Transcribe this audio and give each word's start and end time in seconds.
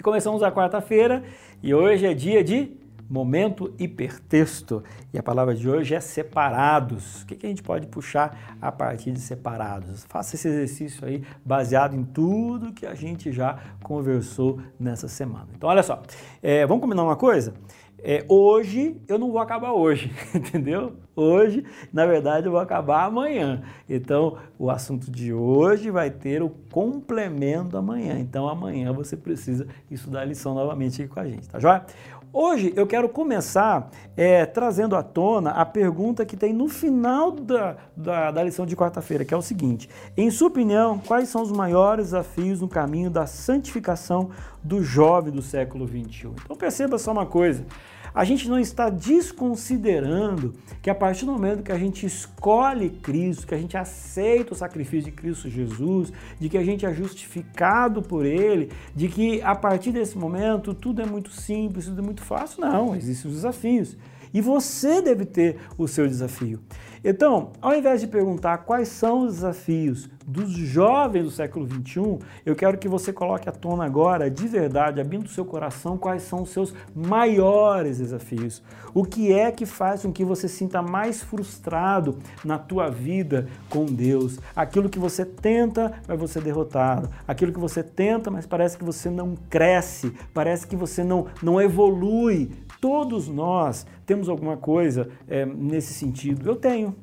E 0.00 0.02
começamos 0.02 0.42
a 0.42 0.50
quarta-feira 0.50 1.22
e 1.62 1.74
hoje 1.74 2.06
é 2.06 2.14
dia 2.14 2.42
de 2.42 2.72
momento 3.06 3.74
hipertexto. 3.78 4.82
E 5.12 5.18
a 5.18 5.22
palavra 5.22 5.54
de 5.54 5.68
hoje 5.68 5.94
é 5.94 6.00
separados. 6.00 7.20
O 7.20 7.26
que, 7.26 7.46
a 7.46 7.50
gente 7.50 7.62
pode 7.62 7.86
puxar 7.86 8.56
a 8.62 8.72
partir 8.72 9.12
de 9.12 9.20
separados? 9.20 10.06
Faça 10.08 10.36
esse 10.36 10.48
exercício 10.48 11.06
aí 11.06 11.22
baseado 11.44 11.94
em 11.94 12.02
tudo 12.02 12.72
que 12.72 12.86
a 12.86 12.94
gente 12.94 13.30
já 13.30 13.58
conversou 13.82 14.58
nessa 14.78 15.06
semana. 15.06 15.48
Então, 15.54 15.68
olha 15.68 15.82
só, 15.82 16.00
é, 16.42 16.64
vamos 16.64 16.80
combinar 16.80 17.04
uma 17.04 17.16
coisa? 17.16 17.52
É, 17.98 18.24
hoje 18.26 18.98
eu 19.06 19.18
não 19.18 19.30
vou 19.30 19.38
acabar 19.38 19.72
hoje, 19.72 20.10
entendeu? 20.34 20.94
Hoje, 21.14 21.64
na 21.92 22.06
verdade, 22.06 22.46
eu 22.46 22.52
vou 22.52 22.60
acabar 22.60 23.04
amanhã. 23.04 23.62
Então, 23.88 24.38
o 24.58 24.70
assunto 24.70 25.10
de 25.10 25.32
hoje 25.32 25.90
vai 25.90 26.10
ter 26.10 26.42
o 26.42 26.50
complemento 26.70 27.76
amanhã. 27.76 28.18
Então, 28.18 28.48
amanhã 28.48 28.92
você 28.92 29.16
precisa 29.16 29.66
estudar 29.90 30.20
a 30.20 30.24
lição 30.24 30.54
novamente 30.54 31.02
aqui 31.02 31.12
com 31.12 31.20
a 31.20 31.28
gente, 31.28 31.48
tá 31.48 31.58
joia? 31.58 31.84
Hoje 32.32 32.72
eu 32.76 32.86
quero 32.86 33.08
começar 33.08 33.90
é, 34.16 34.46
trazendo 34.46 34.94
à 34.94 35.02
tona 35.02 35.50
a 35.50 35.66
pergunta 35.66 36.24
que 36.24 36.36
tem 36.36 36.52
no 36.52 36.68
final 36.68 37.32
da, 37.32 37.76
da, 37.96 38.30
da 38.30 38.44
lição 38.44 38.64
de 38.64 38.76
quarta-feira, 38.76 39.24
que 39.24 39.34
é 39.34 39.36
o 39.36 39.42
seguinte: 39.42 39.90
em 40.16 40.30
sua 40.30 40.46
opinião, 40.46 41.00
quais 41.00 41.28
são 41.28 41.42
os 41.42 41.50
maiores 41.50 42.06
desafios 42.06 42.60
no 42.60 42.68
caminho 42.68 43.10
da 43.10 43.26
santificação 43.26 44.30
do 44.62 44.80
jovem 44.80 45.32
do 45.32 45.42
século 45.42 45.88
XXI? 45.88 46.30
Então 46.44 46.56
perceba 46.56 46.98
só 46.98 47.10
uma 47.10 47.26
coisa 47.26 47.66
a 48.14 48.24
gente 48.24 48.48
não 48.48 48.58
está 48.58 48.88
desconsiderando 48.88 50.54
que 50.82 50.90
a 50.90 50.94
partir 50.94 51.26
do 51.26 51.32
momento 51.32 51.62
que 51.62 51.72
a 51.72 51.78
gente 51.78 52.06
escolhe 52.06 52.90
Cristo, 52.90 53.46
que 53.46 53.54
a 53.54 53.58
gente 53.58 53.76
aceita 53.76 54.52
o 54.52 54.56
sacrifício 54.56 55.10
de 55.10 55.16
Cristo 55.16 55.48
Jesus, 55.48 56.12
de 56.38 56.48
que 56.48 56.58
a 56.58 56.64
gente 56.64 56.86
é 56.86 56.92
justificado 56.92 58.02
por 58.02 58.24
Ele, 58.24 58.70
de 58.94 59.08
que 59.08 59.42
a 59.42 59.54
partir 59.54 59.92
desse 59.92 60.16
momento 60.16 60.74
tudo 60.74 61.02
é 61.02 61.06
muito 61.06 61.30
simples, 61.30 61.86
tudo 61.86 62.00
é 62.00 62.04
muito 62.04 62.22
fácil, 62.22 62.60
não, 62.60 62.94
existem 62.94 63.30
os 63.30 63.36
desafios. 63.36 63.96
E 64.32 64.40
você 64.40 65.02
deve 65.02 65.24
ter 65.24 65.56
o 65.76 65.88
seu 65.88 66.06
desafio. 66.06 66.60
Então, 67.02 67.50
ao 67.60 67.74
invés 67.74 68.00
de 68.00 68.06
perguntar 68.06 68.58
quais 68.58 68.88
são 68.88 69.24
os 69.24 69.34
desafios 69.34 70.08
dos 70.30 70.50
jovens 70.50 71.24
do 71.24 71.30
século 71.30 71.66
XXI, 71.66 72.18
eu 72.44 72.54
quero 72.54 72.78
que 72.78 72.88
você 72.88 73.12
coloque 73.12 73.48
à 73.48 73.52
tona 73.52 73.84
agora, 73.84 74.30
de 74.30 74.46
verdade, 74.46 75.00
abrindo 75.00 75.26
o 75.26 75.28
seu 75.28 75.44
coração, 75.44 75.98
quais 75.98 76.22
são 76.22 76.42
os 76.42 76.50
seus 76.50 76.74
maiores 76.94 77.98
desafios. 77.98 78.62
O 78.94 79.04
que 79.04 79.32
é 79.32 79.50
que 79.50 79.66
faz 79.66 80.02
com 80.02 80.12
que 80.12 80.24
você 80.24 80.48
sinta 80.48 80.82
mais 80.82 81.22
frustrado 81.22 82.18
na 82.44 82.58
tua 82.58 82.88
vida 82.88 83.48
com 83.68 83.84
Deus? 83.84 84.38
Aquilo 84.54 84.88
que 84.88 84.98
você 84.98 85.24
tenta, 85.24 85.92
mas 86.06 86.18
você 86.18 86.38
é 86.38 86.42
derrotado. 86.42 87.10
Aquilo 87.26 87.52
que 87.52 87.60
você 87.60 87.82
tenta, 87.82 88.30
mas 88.30 88.46
parece 88.46 88.76
que 88.78 88.84
você 88.84 89.10
não 89.10 89.34
cresce, 89.48 90.12
parece 90.32 90.66
que 90.66 90.76
você 90.76 91.04
não, 91.04 91.26
não 91.42 91.60
evolui 91.60 92.50
Todos 92.80 93.28
nós 93.28 93.86
temos 94.06 94.28
alguma 94.28 94.56
coisa 94.56 95.10
é, 95.28 95.44
nesse 95.44 95.92
sentido. 95.92 96.48
Eu 96.48 96.56
tenho. 96.56 96.96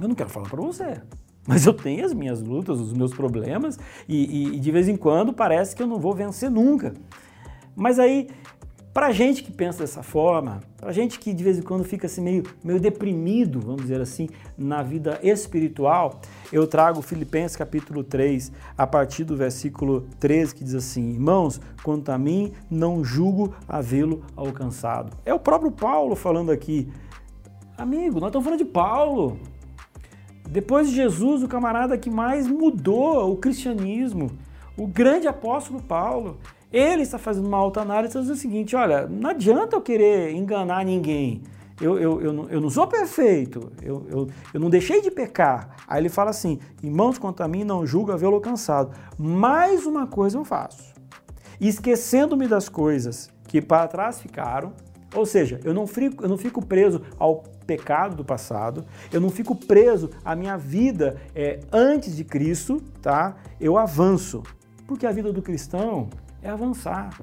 Eu 0.00 0.08
não 0.08 0.16
quero 0.16 0.28
falar 0.28 0.48
para 0.48 0.60
você. 0.60 1.00
Mas 1.46 1.66
eu 1.66 1.74
tenho 1.74 2.04
as 2.04 2.14
minhas 2.14 2.40
lutas, 2.40 2.78
os 2.80 2.92
meus 2.92 3.12
problemas, 3.12 3.78
e, 4.08 4.54
e, 4.54 4.60
de 4.60 4.70
vez 4.70 4.88
em 4.88 4.96
quando 4.96 5.32
parece 5.32 5.74
que 5.74 5.82
eu 5.82 5.86
não 5.86 5.98
vou 5.98 6.14
vencer 6.14 6.50
nunca. 6.50 6.94
Mas 7.74 7.98
aí 7.98 8.28
para 8.92 9.10
gente 9.10 9.42
que 9.42 9.50
pensa 9.50 9.78
dessa 9.78 10.02
forma, 10.02 10.60
para 10.76 10.92
gente 10.92 11.18
que 11.18 11.32
de 11.32 11.42
vez 11.42 11.58
em 11.58 11.62
quando 11.62 11.82
fica 11.82 12.06
assim 12.06 12.20
meio, 12.20 12.42
meio 12.62 12.78
deprimido, 12.78 13.58
vamos 13.58 13.82
dizer 13.82 14.00
assim, 14.02 14.28
na 14.56 14.82
vida 14.82 15.18
espiritual, 15.22 16.20
eu 16.52 16.66
trago 16.66 17.00
Filipenses 17.00 17.56
capítulo 17.56 18.04
3, 18.04 18.52
a 18.76 18.86
partir 18.86 19.24
do 19.24 19.34
versículo 19.34 20.06
13, 20.20 20.54
que 20.54 20.62
diz 20.62 20.74
assim: 20.74 21.12
Irmãos, 21.12 21.58
quanto 21.82 22.10
a 22.10 22.18
mim, 22.18 22.52
não 22.70 23.02
julgo 23.02 23.54
havê-lo 23.66 24.22
alcançado. 24.36 25.16
É 25.24 25.32
o 25.32 25.38
próprio 25.38 25.72
Paulo 25.72 26.14
falando 26.14 26.52
aqui. 26.52 26.86
Amigo, 27.78 28.20
nós 28.20 28.28
estamos 28.28 28.44
falando 28.44 28.58
de 28.58 28.66
Paulo. 28.66 29.38
Depois 30.52 30.90
de 30.90 30.94
Jesus, 30.94 31.42
o 31.42 31.48
camarada 31.48 31.96
que 31.96 32.10
mais 32.10 32.46
mudou 32.46 33.32
o 33.32 33.38
cristianismo, 33.38 34.32
o 34.76 34.86
grande 34.86 35.26
apóstolo 35.26 35.82
Paulo. 35.82 36.36
Ele 36.70 37.00
está 37.00 37.16
fazendo 37.16 37.46
uma 37.46 37.56
alta 37.56 37.80
análise 37.80 38.18
e 38.18 38.20
diz 38.20 38.28
o 38.28 38.36
seguinte: 38.36 38.76
olha, 38.76 39.06
não 39.06 39.30
adianta 39.30 39.76
eu 39.76 39.80
querer 39.80 40.34
enganar 40.34 40.84
ninguém. 40.84 41.42
Eu, 41.80 41.98
eu, 41.98 42.20
eu, 42.20 42.32
não, 42.34 42.50
eu 42.50 42.60
não 42.60 42.68
sou 42.68 42.86
perfeito, 42.86 43.72
eu, 43.80 44.06
eu, 44.10 44.28
eu 44.52 44.60
não 44.60 44.68
deixei 44.68 45.00
de 45.00 45.10
pecar. 45.10 45.74
Aí 45.88 46.02
ele 46.02 46.10
fala 46.10 46.28
assim: 46.28 46.58
irmãos, 46.82 47.18
quanto 47.18 47.42
a 47.42 47.48
mim, 47.48 47.64
não 47.64 47.86
julga 47.86 48.12
havê-lo 48.12 48.34
alcançado. 48.34 48.94
Mais 49.18 49.86
uma 49.86 50.06
coisa 50.06 50.36
eu 50.36 50.44
faço, 50.44 50.92
esquecendo-me 51.58 52.46
das 52.46 52.68
coisas 52.68 53.30
que 53.48 53.62
para 53.62 53.88
trás 53.88 54.20
ficaram, 54.20 54.74
ou 55.14 55.26
seja, 55.26 55.60
eu 55.64 55.74
não, 55.74 55.86
fico, 55.86 56.24
eu 56.24 56.28
não 56.28 56.38
fico 56.38 56.64
preso 56.64 57.02
ao 57.18 57.42
pecado 57.66 58.16
do 58.16 58.24
passado, 58.24 58.84
eu 59.12 59.20
não 59.20 59.30
fico 59.30 59.54
preso 59.54 60.10
à 60.24 60.34
minha 60.34 60.56
vida 60.56 61.16
é, 61.34 61.60
antes 61.72 62.16
de 62.16 62.24
Cristo, 62.24 62.82
tá? 63.00 63.36
Eu 63.60 63.76
avanço. 63.76 64.42
Porque 64.86 65.06
a 65.06 65.12
vida 65.12 65.32
do 65.32 65.42
cristão 65.42 66.08
é 66.42 66.50
avançar. 66.50 67.18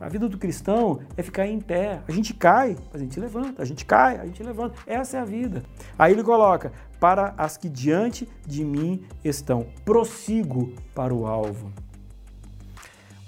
A 0.00 0.08
vida 0.08 0.28
do 0.28 0.36
cristão 0.36 1.00
é 1.16 1.22
ficar 1.22 1.46
em 1.46 1.60
pé. 1.60 2.02
A 2.08 2.12
gente 2.12 2.34
cai, 2.34 2.76
a 2.92 2.98
gente 2.98 3.18
levanta, 3.20 3.62
a 3.62 3.64
gente 3.64 3.84
cai, 3.84 4.18
a 4.18 4.26
gente 4.26 4.42
levanta. 4.42 4.76
Essa 4.86 5.18
é 5.18 5.20
a 5.20 5.24
vida. 5.24 5.62
Aí 5.98 6.12
ele 6.12 6.22
coloca: 6.22 6.72
para 6.98 7.32
as 7.38 7.56
que 7.56 7.68
diante 7.68 8.28
de 8.46 8.64
mim 8.64 9.04
estão, 9.24 9.66
prossigo 9.84 10.74
para 10.94 11.14
o 11.14 11.26
alvo. 11.26 11.72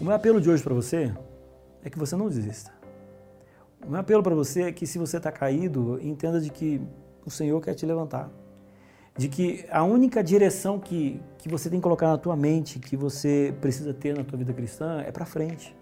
O 0.00 0.04
meu 0.04 0.14
apelo 0.14 0.40
de 0.40 0.50
hoje 0.50 0.62
para 0.62 0.74
você 0.74 1.14
é 1.84 1.88
que 1.88 1.98
você 1.98 2.16
não 2.16 2.28
desista. 2.28 2.76
O 3.86 3.90
meu 3.90 4.00
apelo 4.00 4.22
para 4.22 4.34
você 4.34 4.62
é 4.62 4.72
que 4.72 4.86
se 4.86 4.98
você 4.98 5.16
está 5.16 5.30
caído, 5.30 5.98
entenda 6.02 6.40
de 6.40 6.50
que 6.50 6.80
o 7.24 7.30
Senhor 7.30 7.60
quer 7.60 7.74
te 7.74 7.86
levantar 7.86 8.30
de 9.16 9.28
que 9.28 9.64
a 9.70 9.82
única 9.82 10.22
direção 10.22 10.78
que, 10.78 11.20
que 11.38 11.48
você 11.48 11.70
tem 11.70 11.78
que 11.78 11.82
colocar 11.82 12.08
na 12.08 12.18
tua 12.18 12.36
mente, 12.36 12.78
que 12.78 12.96
você 12.96 13.54
precisa 13.60 13.94
ter 13.94 14.16
na 14.16 14.22
tua 14.22 14.38
vida 14.38 14.52
cristã, 14.52 15.00
é 15.00 15.10
para 15.10 15.24
frente, 15.24 15.74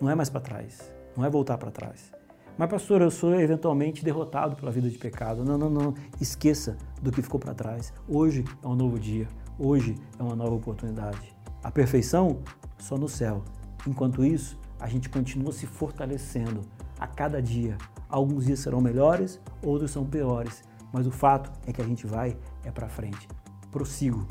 não 0.00 0.08
é 0.08 0.14
mais 0.14 0.30
para 0.30 0.40
trás, 0.40 0.90
não 1.16 1.24
é 1.24 1.30
voltar 1.30 1.58
para 1.58 1.70
trás. 1.70 2.10
Mas, 2.56 2.68
pastor, 2.68 3.00
eu 3.00 3.10
sou 3.10 3.38
eventualmente 3.38 4.04
derrotado 4.04 4.54
pela 4.54 4.70
vida 4.70 4.90
de 4.90 4.98
pecado. 4.98 5.42
Não, 5.42 5.56
não, 5.56 5.70
não. 5.70 5.94
Esqueça 6.20 6.76
do 7.00 7.10
que 7.10 7.22
ficou 7.22 7.40
para 7.40 7.54
trás. 7.54 7.90
Hoje 8.06 8.44
é 8.62 8.66
um 8.66 8.74
novo 8.74 8.98
dia. 8.98 9.26
Hoje 9.58 9.94
é 10.18 10.22
uma 10.22 10.36
nova 10.36 10.56
oportunidade. 10.56 11.34
A 11.62 11.70
perfeição 11.70 12.40
só 12.76 12.98
no 12.98 13.08
céu. 13.08 13.42
Enquanto 13.86 14.22
isso, 14.22 14.58
a 14.78 14.88
gente 14.88 15.08
continua 15.08 15.52
se 15.52 15.66
fortalecendo 15.66 16.60
a 17.00 17.06
cada 17.06 17.40
dia. 17.40 17.78
Alguns 18.08 18.44
dias 18.44 18.60
serão 18.60 18.80
melhores, 18.80 19.40
outros 19.64 19.90
são 19.90 20.04
piores. 20.04 20.62
Mas 20.92 21.06
o 21.06 21.10
fato 21.10 21.50
é 21.66 21.72
que 21.72 21.80
a 21.80 21.84
gente 21.84 22.06
vai 22.06 22.36
é 22.62 22.70
para 22.70 22.88
frente. 22.88 23.26
Prossigo 23.70 24.26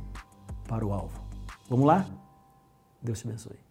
para 0.68 0.86
o 0.86 0.94
alvo. 0.94 1.20
Vamos 1.68 1.88
lá? 1.88 2.06
Deus 3.02 3.20
te 3.20 3.28
abençoe. 3.28 3.69